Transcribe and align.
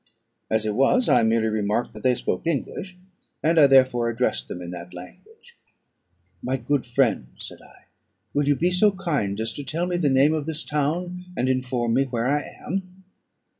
As 0.49 0.65
it 0.65 0.73
was, 0.73 1.07
I 1.07 1.21
merely 1.21 1.45
remarked 1.49 1.93
that 1.93 2.01
they 2.01 2.15
spoke 2.15 2.47
English; 2.47 2.97
and 3.43 3.59
I 3.59 3.67
therefore 3.67 4.09
addressed 4.09 4.47
them 4.47 4.59
in 4.59 4.71
that 4.71 4.95
language: 4.95 5.55
"My 6.41 6.57
good 6.57 6.87
friends," 6.87 7.45
said 7.45 7.61
I, 7.61 7.83
"will 8.33 8.47
you 8.47 8.55
be 8.55 8.71
so 8.71 8.93
kind 8.93 9.39
as 9.39 9.53
to 9.53 9.63
tell 9.63 9.85
me 9.85 9.97
the 9.97 10.09
name 10.09 10.33
of 10.33 10.47
this 10.47 10.63
town, 10.63 11.25
and 11.37 11.47
inform 11.47 11.93
me 11.93 12.05
where 12.05 12.25
I 12.27 12.41
am?" 12.41 13.03